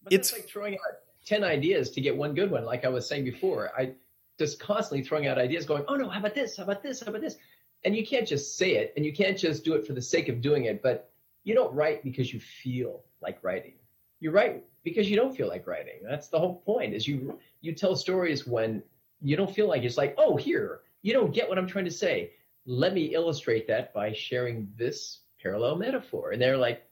[0.04, 0.80] but it's like throwing out
[1.26, 2.66] ten ideas to get one good one.
[2.66, 3.94] Like I was saying before, I
[4.40, 6.58] just constantly throwing out ideas, going, "Oh no, how about this?
[6.58, 7.02] How about this?
[7.02, 7.38] How about this?"
[7.84, 10.30] and you can't just say it and you can't just do it for the sake
[10.30, 11.10] of doing it but
[11.44, 13.74] you don't write because you feel like writing
[14.20, 17.74] you write because you don't feel like writing that's the whole point is you you
[17.74, 18.82] tell stories when
[19.22, 21.92] you don't feel like it's like oh here you don't get what i'm trying to
[21.92, 22.32] say
[22.66, 26.86] let me illustrate that by sharing this parallel metaphor and they're like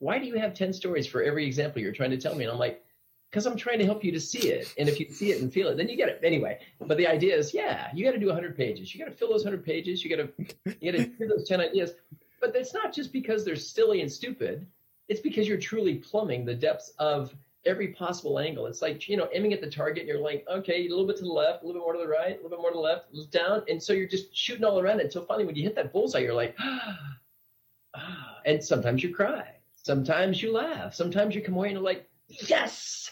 [0.00, 2.52] why do you have 10 stories for every example you're trying to tell me and
[2.52, 2.84] i'm like
[3.34, 4.72] because I'm trying to help you to see it.
[4.78, 6.60] And if you see it and feel it, then you get it anyway.
[6.78, 8.94] But the idea is, yeah, you got to do 100 pages.
[8.94, 10.04] You got to fill those 100 pages.
[10.04, 11.94] You got to you got to do those 10 ideas.
[12.40, 14.68] But it's not just because they're silly and stupid.
[15.08, 17.34] It's because you're truly plumbing the depths of
[17.66, 18.66] every possible angle.
[18.66, 20.06] It's like you know aiming at the target.
[20.06, 22.06] You're like, okay, a little bit to the left, a little bit more to the
[22.06, 24.78] right, a little bit more to the left, down, and so you're just shooting all
[24.78, 26.98] around it until finally, when you hit that bullseye, you're like, ah,
[27.96, 28.38] ah.
[28.46, 33.10] and sometimes you cry, sometimes you laugh, sometimes you come away and you're like yes.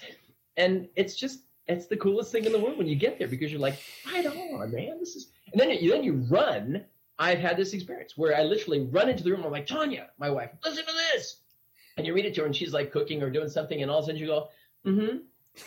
[0.57, 3.51] And it's just it's the coolest thing in the world when you get there because
[3.51, 3.79] you're like,
[4.13, 4.99] right on, man.
[4.99, 6.85] This is and then you then you run.
[7.19, 9.45] I've had this experience where I literally run into the room.
[9.45, 11.41] I'm like, Tanya, my wife, listen to this.
[11.97, 13.99] And you read it to her and she's like cooking or doing something, and all
[13.99, 14.49] of a sudden you go,
[14.85, 15.19] mm-hmm.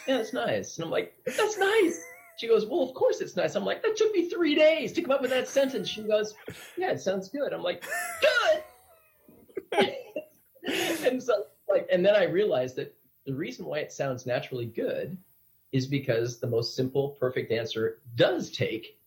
[0.08, 0.78] Yeah, that's nice.
[0.78, 2.00] And I'm like, that's nice.
[2.38, 3.56] She goes, Well, of course it's nice.
[3.56, 5.88] I'm like, that took me three days to come up with that sentence.
[5.88, 6.34] She goes,
[6.78, 7.54] Yeah, it sounds good.
[7.54, 7.86] I'm like,
[9.72, 9.94] good.
[11.06, 15.18] and so like, and then I realized that the reason why it sounds naturally good
[15.72, 18.98] is because the most simple, perfect answer does take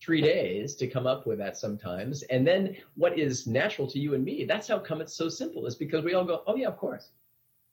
[0.00, 2.22] three days to come up with that sometimes.
[2.24, 5.66] And then what is natural to you and me, that's how come it's so simple,
[5.66, 7.10] is because we all go, oh, yeah, of course.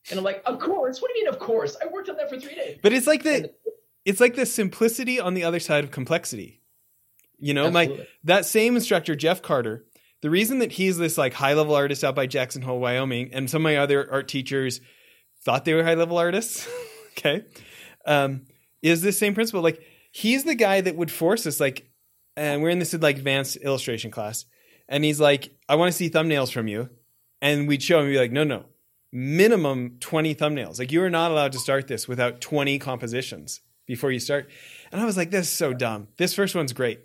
[0.10, 1.02] And I'm like, of course?
[1.02, 1.76] What do you mean, of course?
[1.82, 2.80] I worked on that for three days.
[2.82, 3.36] But it's like the.
[3.36, 3.50] And,
[4.04, 6.62] it's like the simplicity on the other side of complexity.
[7.38, 7.98] You know, absolutely.
[7.98, 9.86] my that same instructor, Jeff Carter,
[10.22, 13.50] the reason that he's this like high level artist out by Jackson Hole, Wyoming, and
[13.50, 14.82] some of my other art teachers
[15.43, 16.67] thought they were high level artists.
[17.17, 17.45] okay.
[18.06, 18.45] Um,
[18.82, 19.62] is the same principle.
[19.62, 21.89] Like he's the guy that would force us, like,
[22.36, 24.45] and we're in this like advanced illustration class,
[24.88, 26.89] and he's like, I want to see thumbnails from you.
[27.41, 28.65] And we'd show him, be like, no, no,
[29.12, 30.80] minimum 20 thumbnails.
[30.80, 34.49] Like you are not allowed to start this without 20 compositions before you start.
[34.91, 36.08] And I was like, this is so dumb.
[36.17, 36.99] This first one's great.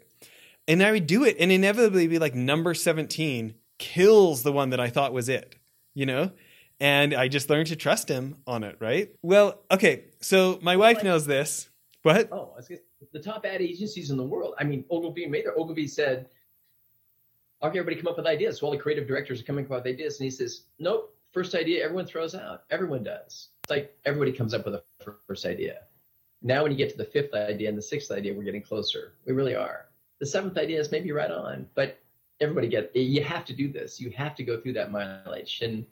[0.68, 4.81] And I would do it and inevitably be like number 17 kills the one that
[4.81, 5.57] I thought was it,
[5.94, 6.33] you know?
[6.81, 9.15] And I just learned to trust him on it, right?
[9.23, 11.69] Well, okay, so my wife knows this.
[12.03, 12.29] What?
[12.33, 12.57] Oh,
[13.12, 14.55] the top ad agencies in the world.
[14.59, 15.59] I mean, Ogilvy made there.
[15.59, 16.29] Ogilvy said,
[17.62, 19.87] "Okay, everybody come up with ideas." So all the creative directors are coming up with
[19.87, 22.65] ideas, and he says, "Nope, first idea everyone throws out.
[22.71, 23.49] Everyone does.
[23.65, 24.85] It's like everybody comes up with a
[25.27, 25.81] first idea.
[26.43, 29.15] Now, when you get to the fifth idea and the sixth idea, we're getting closer.
[29.25, 29.87] We really are.
[30.21, 31.99] The seventh idea is maybe right on, but
[32.41, 34.01] everybody get you have to do this.
[34.01, 35.85] You have to go through that mileage, and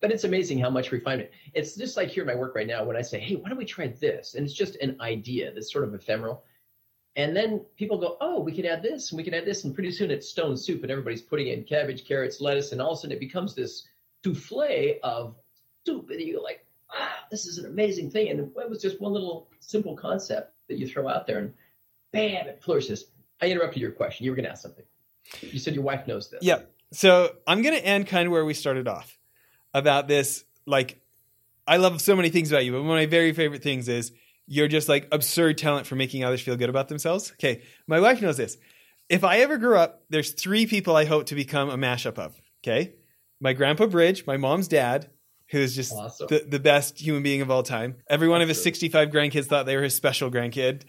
[0.00, 1.30] but it's amazing how much refinement.
[1.52, 3.58] It's just like here in my work right now when I say, "Hey, why don't
[3.58, 6.44] we try this?" and it's just an idea that's sort of ephemeral.
[7.16, 9.74] And then people go, "Oh, we can add this and we can add this," and
[9.74, 12.98] pretty soon it's stone soup, and everybody's putting in cabbage, carrots, lettuce, and all of
[12.98, 13.86] a sudden it becomes this
[14.24, 15.36] souffle of
[15.86, 19.12] soup, and you're like, "Ah, this is an amazing thing." And it was just one
[19.12, 21.54] little simple concept that you throw out there, and
[22.12, 23.10] bam, it flourishes.
[23.42, 24.24] I interrupted your question.
[24.24, 24.84] You were going to ask something.
[25.40, 26.42] You said your wife knows this.
[26.42, 26.62] Yeah.
[26.92, 29.19] So I'm going to end kind of where we started off
[29.74, 30.44] about this.
[30.66, 31.00] Like,
[31.66, 34.12] I love so many things about you, but one of my very favorite things is
[34.46, 37.32] you're just like absurd talent for making others feel good about themselves.
[37.32, 37.62] Okay.
[37.86, 38.56] My wife knows this.
[39.08, 42.40] If I ever grew up, there's three people I hope to become a mashup of.
[42.62, 42.94] Okay.
[43.40, 45.10] My grandpa Bridge, my mom's dad,
[45.50, 46.26] who's just awesome.
[46.28, 47.96] the, the best human being of all time.
[48.08, 48.64] Every one of his true.
[48.64, 50.82] 65 grandkids thought they were his special grandkid.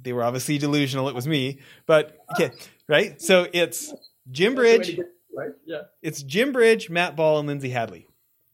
[0.00, 1.08] They were obviously delusional.
[1.08, 1.60] It was me.
[1.86, 2.52] But okay
[2.88, 3.20] right?
[3.20, 3.92] So it's
[4.30, 4.98] Jim Bridge.
[5.36, 5.50] Right?
[5.64, 5.82] Yeah.
[6.02, 8.08] It's Jim Bridge, Matt Ball, and Lindsay Hadley.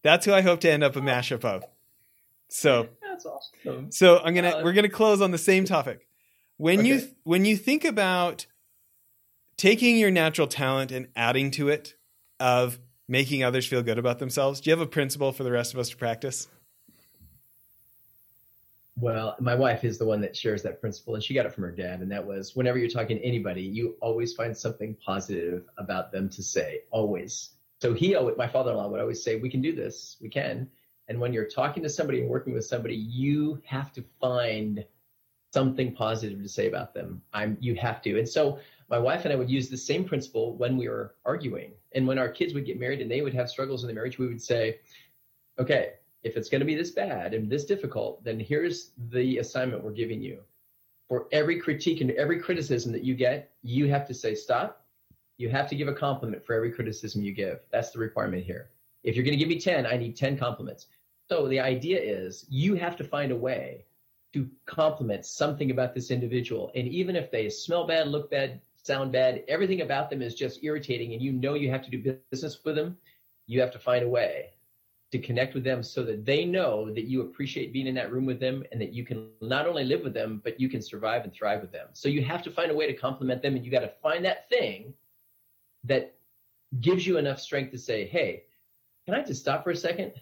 [0.04, 1.64] That's who I hope to end up a mashup of.
[2.48, 3.90] So that's awesome.
[3.90, 6.06] So I'm gonna uh, we're gonna close on the same topic.
[6.58, 6.88] When okay.
[6.88, 8.46] you when you think about
[9.56, 11.94] taking your natural talent and adding to it
[12.38, 15.72] of making others feel good about themselves, do you have a principle for the rest
[15.72, 16.48] of us to practice?
[19.00, 21.64] Well, my wife is the one that shares that principle, and she got it from
[21.64, 22.00] her dad.
[22.00, 26.28] And that was whenever you're talking to anybody, you always find something positive about them
[26.28, 27.50] to say, always.
[27.84, 30.16] So he, my father-in-law, would always say, "We can do this.
[30.18, 30.70] We can."
[31.08, 34.82] And when you're talking to somebody and working with somebody, you have to find
[35.52, 37.20] something positive to say about them.
[37.34, 38.18] I'm, you have to.
[38.18, 41.72] And so my wife and I would use the same principle when we were arguing.
[41.92, 44.18] And when our kids would get married and they would have struggles in the marriage,
[44.18, 44.80] we would say,
[45.58, 45.92] "Okay,
[46.22, 49.92] if it's going to be this bad and this difficult, then here's the assignment we're
[49.92, 50.40] giving you.
[51.06, 54.83] For every critique and every criticism that you get, you have to say, stop.
[55.36, 57.60] You have to give a compliment for every criticism you give.
[57.72, 58.70] That's the requirement here.
[59.02, 60.86] If you're going to give me 10, I need 10 compliments.
[61.28, 63.84] So the idea is you have to find a way
[64.32, 66.70] to compliment something about this individual.
[66.74, 70.62] And even if they smell bad, look bad, sound bad, everything about them is just
[70.64, 72.96] irritating, and you know you have to do business with them,
[73.46, 74.50] you have to find a way
[75.12, 78.26] to connect with them so that they know that you appreciate being in that room
[78.26, 81.22] with them and that you can not only live with them, but you can survive
[81.22, 81.86] and thrive with them.
[81.92, 84.24] So you have to find a way to compliment them and you got to find
[84.24, 84.92] that thing
[85.84, 86.14] that
[86.80, 88.44] gives you enough strength to say, hey,
[89.06, 90.12] can I just stop for a second?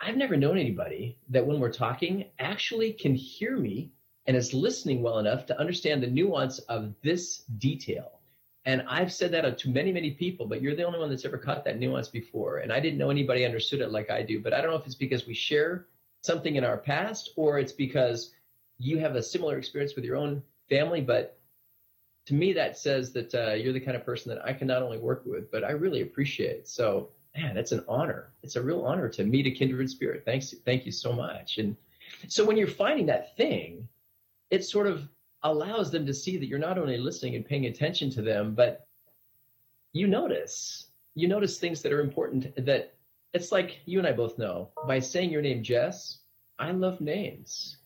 [0.00, 3.92] I've never known anybody that when we're talking actually can hear me
[4.26, 8.20] and is listening well enough to understand the nuance of this detail.
[8.64, 11.38] And I've said that to many, many people, but you're the only one that's ever
[11.38, 12.58] caught that nuance before.
[12.58, 14.40] And I didn't know anybody understood it like I do.
[14.40, 15.86] But I don't know if it's because we share
[16.20, 18.32] something in our past or it's because
[18.78, 21.00] you have a similar experience with your own family.
[21.00, 21.38] But
[22.26, 24.82] to me, that says that uh, you're the kind of person that I can not
[24.82, 26.68] only work with, but I really appreciate.
[26.68, 28.32] So, man, it's an honor.
[28.42, 30.22] It's a real honor to meet a kindred spirit.
[30.24, 31.58] Thanks, thank you so much.
[31.58, 31.76] And
[32.28, 33.88] so, when you're finding that thing,
[34.50, 35.08] it sort of
[35.42, 38.86] allows them to see that you're not only listening and paying attention to them, but
[39.92, 40.86] you notice.
[41.14, 42.94] You notice things that are important that
[43.34, 44.70] it's like you and I both know.
[44.86, 46.18] By saying your name, Jess,
[46.58, 47.78] I love names.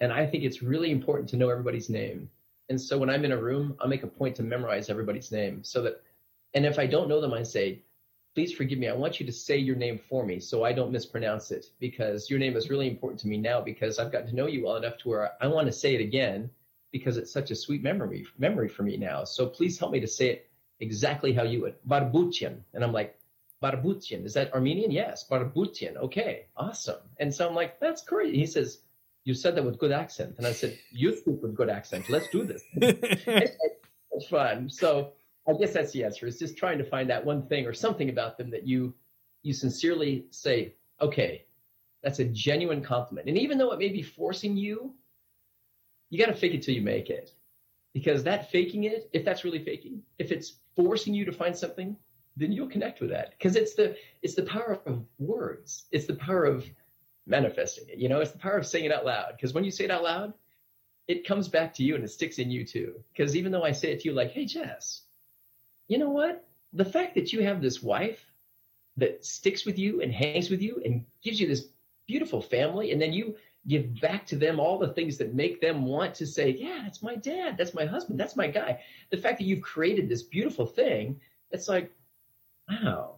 [0.00, 2.28] And I think it's really important to know everybody's name.
[2.68, 5.62] And so when I'm in a room, I'll make a point to memorize everybody's name
[5.62, 6.02] so that,
[6.54, 7.82] and if I don't know them, I say,
[8.34, 8.88] please forgive me.
[8.88, 12.28] I want you to say your name for me so I don't mispronounce it because
[12.28, 14.76] your name is really important to me now because I've gotten to know you well
[14.76, 16.50] enough to where I want to say it again
[16.92, 19.24] because it's such a sweet memory memory for me now.
[19.24, 20.50] So please help me to say it
[20.80, 21.76] exactly how you would.
[21.88, 22.58] Barbutian.
[22.74, 23.18] And I'm like,
[23.62, 24.24] Barbutian.
[24.24, 24.90] Is that Armenian?
[24.90, 25.96] Yes, Barbutian.
[25.96, 27.00] Okay, awesome.
[27.18, 28.34] And so I'm like, that's great.
[28.34, 28.80] He says,
[29.26, 30.36] you said that with good accent.
[30.38, 32.08] And I said, you speak with good accent.
[32.08, 32.62] Let's do this.
[32.76, 34.70] it's fun.
[34.70, 35.12] So
[35.46, 36.26] I guess that's the answer.
[36.26, 38.94] Is just trying to find that one thing or something about them that you
[39.42, 41.44] you sincerely say, okay,
[42.02, 43.28] that's a genuine compliment.
[43.28, 44.94] And even though it may be forcing you
[46.10, 47.32] you got to fake it till you make it.
[47.92, 51.96] Because that faking it, if that's really faking, if it's forcing you to find something,
[52.36, 53.30] then you'll connect with that.
[53.30, 55.86] Because it's the it's the power of words.
[55.90, 56.66] It's the power of
[57.26, 57.98] manifesting it.
[57.98, 59.32] You know, it's the power of saying it out loud.
[59.36, 60.32] Because when you say it out loud,
[61.08, 62.94] it comes back to you and it sticks in you too.
[63.12, 65.02] Because even though I say it to you like, hey Jess,
[65.88, 66.46] you know what?
[66.72, 68.24] The fact that you have this wife
[68.96, 71.68] that sticks with you and hangs with you and gives you this
[72.06, 73.36] beautiful family, and then you
[73.66, 77.02] give back to them all the things that make them want to say, yeah, that's
[77.02, 78.80] my dad, that's my husband, that's my guy.
[79.10, 81.92] The fact that you've created this beautiful thing, it's like,
[82.68, 83.16] wow,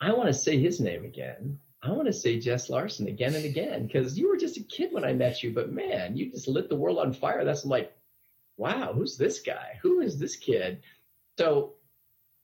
[0.00, 1.58] I want to say his name again.
[1.82, 4.92] I want to say Jess Larson again and again because you were just a kid
[4.92, 7.44] when I met you, but man, you just lit the world on fire.
[7.44, 7.96] That's like,
[8.58, 9.78] wow, who's this guy?
[9.82, 10.82] Who is this kid?
[11.38, 11.74] So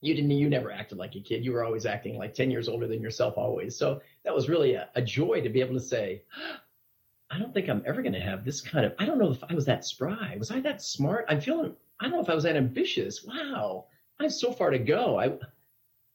[0.01, 1.45] you didn't, you never acted like a kid.
[1.45, 3.77] You were always acting like 10 years older than yourself, always.
[3.77, 6.23] So that was really a, a joy to be able to say,
[7.31, 9.45] I don't think I'm ever going to have this kind of, I don't know if
[9.49, 10.37] I was that spry.
[10.39, 11.27] Was I that smart?
[11.29, 13.23] I'm feeling, I don't know if I was that ambitious.
[13.23, 13.87] Wow.
[14.19, 15.19] I have so far to go.
[15.19, 15.33] I,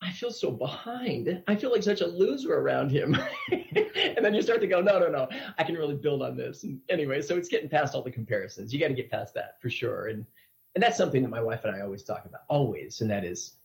[0.03, 1.43] I feel so behind.
[1.47, 3.15] I feel like such a loser around him.
[3.51, 5.27] and then you start to go, no, no, no,
[5.59, 6.63] I can really build on this.
[6.63, 8.73] And anyway, so it's getting past all the comparisons.
[8.73, 10.07] You got to get past that for sure.
[10.07, 10.25] And
[10.73, 13.01] and that's something that my wife and I always talk about, always.
[13.01, 13.57] And that is,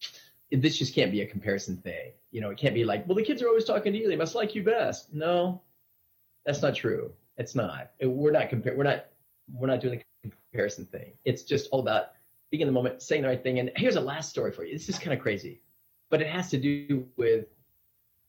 [0.50, 2.10] this just can't be a comparison thing.
[2.32, 4.16] You know, it can't be like, well, the kids are always talking to you; they
[4.16, 5.14] must like you best.
[5.14, 5.62] No,
[6.44, 7.12] that's not true.
[7.38, 7.92] It's not.
[8.02, 8.76] We're not compare.
[8.76, 9.06] We're not.
[9.52, 11.12] We're not doing the comparison thing.
[11.24, 12.08] It's just all about
[12.50, 13.60] being in the moment, saying the right thing.
[13.60, 14.72] And here's a last story for you.
[14.72, 15.60] This is kind of crazy
[16.10, 17.46] but it has to do with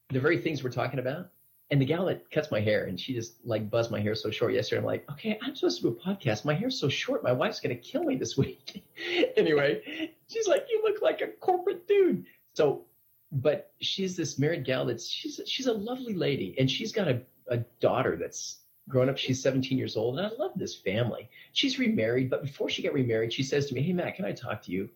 [0.10, 1.30] the very things we're talking about.
[1.70, 4.32] And the gal that cuts my hair and she just like buzzed my hair so
[4.32, 4.80] short yesterday.
[4.80, 6.46] I'm like, okay, I'm supposed to do a podcast.
[6.46, 7.24] My hair's so short.
[7.24, 8.86] My wife's going to kill me this week.
[9.38, 12.26] anyway, she's like, you look like a corporate dude.
[12.54, 12.86] So,
[13.34, 17.22] but she's this married gal that's, she's, she's a lovely lady and she's got a,
[17.50, 19.18] a daughter that's grown up.
[19.18, 20.18] She's 17 years old.
[20.18, 21.30] And I love this family.
[21.52, 24.32] She's remarried, but before she got remarried, she says to me, Hey, Matt, can I
[24.32, 24.90] talk to you?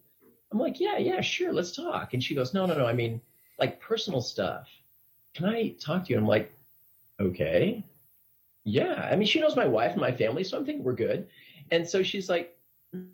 [0.52, 2.14] I'm like, yeah, yeah, sure, let's talk.
[2.14, 2.86] And she goes, no, no, no.
[2.86, 3.22] I mean,
[3.60, 4.68] like personal stuff.
[5.34, 6.18] Can I talk to you?
[6.18, 6.52] And I'm like,
[7.20, 7.86] okay.
[8.64, 9.08] Yeah.
[9.12, 11.28] I mean, she knows my wife and my family, so I'm thinking we're good.
[11.72, 12.58] And so she's like,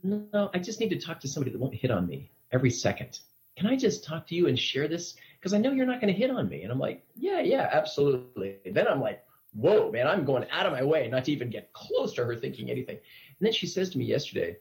[0.04, 3.20] no, I just need to talk to somebody that won't hit on me every second.
[3.56, 5.16] Can I just talk to you and share this?
[5.40, 6.64] Because I know you're not going to hit on me.
[6.64, 8.58] And I'm like, yeah, yeah, absolutely.
[8.66, 9.24] Then I'm like,
[9.54, 12.36] whoa, man, I'm going out of my way not to even get close to her
[12.36, 12.98] thinking anything.
[12.98, 14.58] And then she says to me yesterday,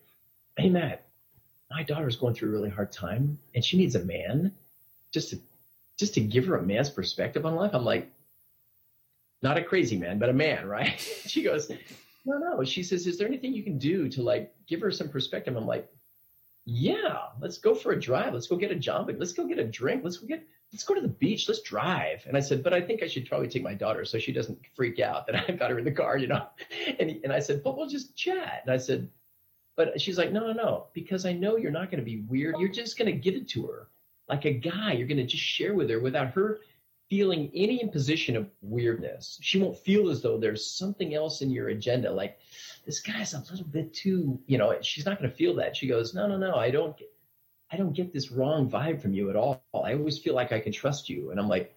[0.57, 1.06] hey, Matt,
[1.71, 4.53] my daughter's going through a really hard time and she needs a man
[5.13, 5.39] just to
[5.99, 7.71] just to give her a man's perspective on life.
[7.73, 8.11] I'm like,
[9.43, 10.99] not a crazy man, but a man, right?
[11.27, 11.71] she goes,
[12.27, 12.65] no, no.
[12.65, 15.57] She says, is there anything you can do to like give her some perspective?
[15.57, 15.89] I'm like,
[16.67, 18.35] yeah, let's go for a drive.
[18.35, 19.09] Let's go get a job.
[19.17, 20.03] Let's go get a drink.
[20.05, 21.49] Let's go get, let's go to the beach.
[21.49, 22.25] Let's drive.
[22.27, 24.59] And I said, but I think I should probably take my daughter so she doesn't
[24.75, 26.47] freak out that I've got her in the car, you know?
[26.99, 28.63] And, and I said, but we'll just chat.
[28.65, 29.09] And I said,
[29.77, 32.57] but she's like, no, no, no, because I know you're not going to be weird.
[32.59, 33.89] You're just going to give it to her
[34.29, 34.93] like a guy.
[34.93, 36.59] You're going to just share with her without her
[37.09, 39.39] feeling any imposition of weirdness.
[39.43, 42.11] She won't feel as though there's something else in your agenda.
[42.11, 42.39] Like
[42.85, 45.77] this guy's a little bit too, you know, she's not going to feel that.
[45.77, 46.97] She goes, no, no, no, I don't,
[47.71, 49.63] I don't get this wrong vibe from you at all.
[49.75, 51.31] I always feel like I can trust you.
[51.31, 51.77] And I'm like,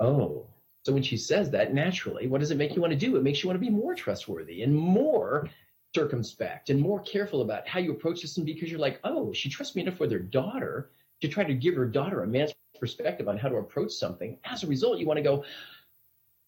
[0.00, 0.46] oh,
[0.82, 3.16] so when she says that, naturally, what does it make you want to do?
[3.16, 5.48] It makes you want to be more trustworthy and more
[5.96, 9.48] circumspect and more careful about how you approach this and because you're like, oh, she
[9.48, 10.90] trusts me enough with her daughter
[11.22, 14.38] to try to give her daughter a man's perspective on how to approach something.
[14.44, 15.44] As a result, you want to go,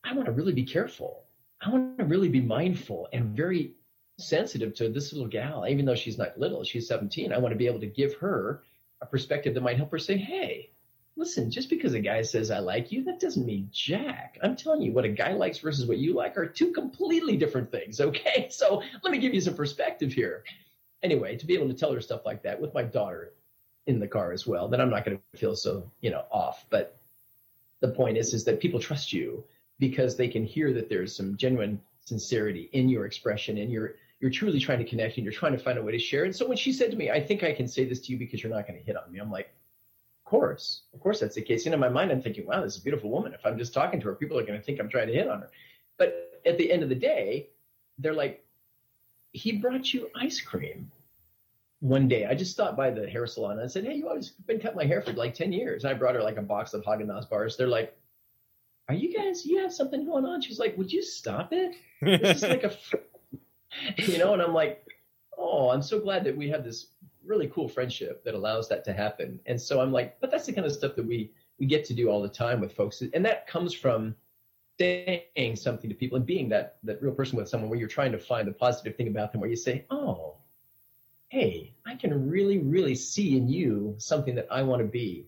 [0.05, 1.25] I want to really be careful.
[1.63, 3.73] I want to really be mindful and very
[4.19, 7.33] sensitive to this little gal, even though she's not little, she's 17.
[7.33, 8.63] I want to be able to give her
[9.01, 10.73] a perspective that might help her say, hey,
[11.19, 14.39] listen, just because a guy says I like you, that doesn't mean jack.
[14.43, 17.71] I'm telling you, what a guy likes versus what you like are two completely different
[17.71, 18.01] things.
[18.01, 18.49] Okay.
[18.59, 20.43] So let me give you some perspective here.
[21.03, 23.33] Anyway, to be able to tell her stuff like that with my daughter
[23.87, 26.65] in the car as well, then I'm not going to feel so, you know, off.
[26.71, 26.97] But
[27.81, 29.45] the point is, is that people trust you
[29.79, 34.31] because they can hear that there's some genuine sincerity in your expression and you're you're
[34.31, 36.25] truly trying to connect and you're trying to find a way to share.
[36.25, 38.19] And so when she said to me, I think I can say this to you
[38.19, 39.53] because you're not going to hit on me, I'm like,
[40.29, 41.65] course, of course, that's the case.
[41.65, 43.33] You know, in my mind, I'm thinking, wow, this is a beautiful woman.
[43.33, 45.27] If I'm just talking to her, people are going to think I'm trying to hit
[45.27, 45.51] on her.
[45.97, 47.49] But at the end of the day,
[47.99, 48.45] they're like,
[49.33, 50.91] he brought you ice cream
[51.81, 52.27] one day.
[52.27, 54.77] I just stopped by the hair salon and I said, hey, you always been cutting
[54.77, 55.85] my hair for like 10 years.
[55.85, 57.57] And I brought her like a box of Haagen-Dazs bars.
[57.57, 57.97] They're like,
[58.89, 60.43] are you guys, you have something going on?
[60.43, 61.75] She's like, would you stop it?
[62.03, 62.73] This is like a,
[63.97, 64.87] you know, and I'm like,
[65.39, 66.89] oh, I'm so glad that we have this
[67.29, 69.39] really cool friendship that allows that to happen.
[69.47, 71.95] And so I'm like, but that's the kind of stuff that we we get to
[71.95, 74.15] do all the time with folks, and that comes from
[74.79, 78.13] saying something to people and being that that real person with someone where you're trying
[78.13, 80.37] to find the positive thing about them, where you say, oh,
[81.29, 85.27] hey, I can really really see in you something that I want to be.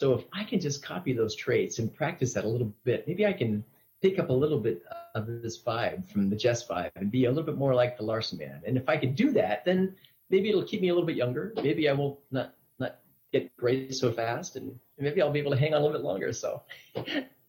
[0.00, 3.26] So if I can just copy those traits and practice that a little bit, maybe
[3.26, 3.64] I can
[4.02, 4.82] pick up a little bit
[5.14, 8.02] of this vibe from the Jess vibe and be a little bit more like the
[8.02, 8.60] Larson man.
[8.66, 9.94] And if I can do that, then
[10.34, 11.52] maybe it'll keep me a little bit younger.
[11.62, 12.98] Maybe I will not not
[13.32, 16.04] get gray so fast, and maybe I'll be able to hang on a little bit
[16.04, 16.32] longer.
[16.32, 16.62] So,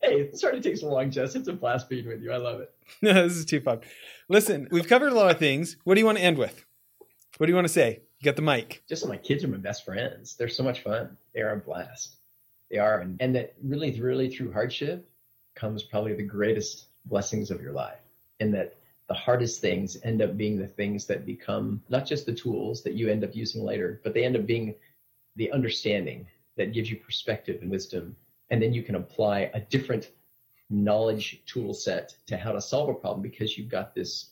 [0.02, 1.36] hey, sorry to takes a long, Jess.
[1.36, 2.32] It's a blast being with you.
[2.32, 2.72] I love it.
[3.02, 3.80] No, this is too fun.
[4.30, 5.76] Listen, we've covered a lot of things.
[5.86, 6.64] What do you want to end with?
[7.38, 8.02] What do you want to say?
[8.20, 8.84] You got the mic.
[8.88, 10.36] Just my kids are my best friends.
[10.36, 11.18] They're so much fun.
[11.34, 12.18] They are a blast.
[12.70, 15.10] They are, and, and that really, really through hardship,
[15.56, 18.00] comes probably the greatest blessings of your life,
[18.40, 18.76] and that
[19.08, 22.94] the hardest things end up being the things that become not just the tools that
[22.94, 24.76] you end up using later, but they end up being
[25.36, 26.28] the understanding
[26.58, 28.16] that gives you perspective and wisdom.
[28.50, 30.12] And then you can apply a different
[30.70, 34.32] knowledge tool set to how to solve a problem because you've got this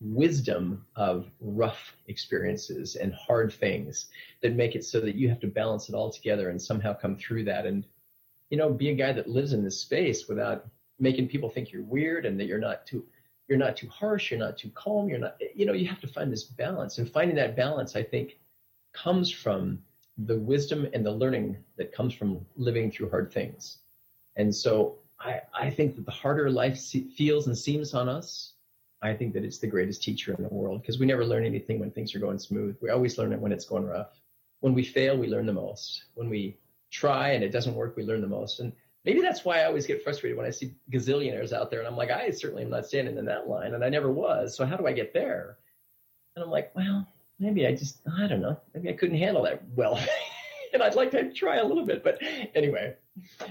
[0.00, 4.08] wisdom of rough experiences and hard things
[4.42, 7.16] that make it so that you have to balance it all together and somehow come
[7.16, 7.86] through that and
[8.50, 10.66] you know be a guy that lives in this space without
[10.98, 13.04] making people think you're weird and that you're not too
[13.48, 16.08] you're not too harsh you're not too calm you're not you know you have to
[16.08, 18.38] find this balance and finding that balance i think
[18.92, 19.78] comes from
[20.18, 23.78] the wisdom and the learning that comes from living through hard things
[24.36, 26.78] and so i i think that the harder life
[27.16, 28.54] feels and seems on us
[29.04, 31.78] I think that it's the greatest teacher in the world because we never learn anything
[31.78, 32.76] when things are going smooth.
[32.80, 34.18] We always learn it when it's going rough.
[34.60, 36.04] When we fail, we learn the most.
[36.14, 36.56] When we
[36.90, 38.60] try and it doesn't work, we learn the most.
[38.60, 38.72] And
[39.04, 41.96] maybe that's why I always get frustrated when I see gazillionaires out there and I'm
[41.96, 44.56] like, I certainly am not standing in that line and I never was.
[44.56, 45.58] So how do I get there?
[46.36, 47.06] And I'm like, well,
[47.38, 48.58] maybe I just, I don't know.
[48.74, 49.98] Maybe I couldn't handle that well.
[50.72, 52.02] and I'd like to try a little bit.
[52.02, 52.18] But
[52.54, 52.94] anyway,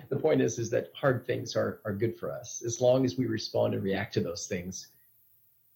[0.10, 3.18] the point is, is that hard things are, are good for us as long as
[3.18, 4.88] we respond and react to those things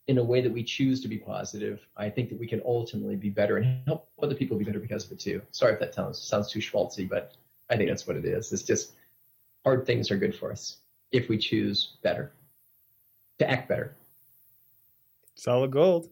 [0.08, 3.18] in a way that we choose to be positive, I think that we can ultimately
[3.18, 5.42] be better and help other people be better because of it too.
[5.52, 7.34] Sorry if that sounds sounds too schmaltzy, but
[7.70, 8.54] I think that's what it is.
[8.54, 8.94] It's just
[9.68, 10.78] hard things are good for us
[11.12, 12.32] if we choose better,
[13.38, 13.98] to act better.
[15.36, 16.08] Solid gold.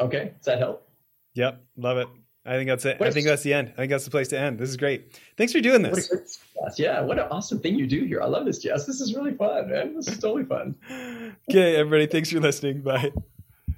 [0.00, 0.88] Okay, does that help?
[1.34, 2.08] Yep, love it.
[2.46, 2.98] I think that's it.
[2.98, 3.72] What I think that's the end.
[3.74, 4.58] I think that's the place to end.
[4.58, 5.20] This is great.
[5.36, 6.10] Thanks for doing this.
[6.54, 8.22] What yeah, what an awesome thing you do here.
[8.22, 8.86] I love this, Jess.
[8.86, 9.94] This is really fun, man.
[9.94, 10.74] This is totally fun.
[11.50, 12.06] okay, everybody.
[12.06, 12.80] Thanks for listening.
[12.80, 13.12] Bye.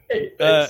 [0.09, 0.69] Hey, uh,